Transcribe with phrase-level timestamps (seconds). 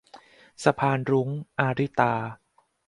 [0.63, 1.29] สะพานรุ้ง-
[1.59, 2.13] อาริตา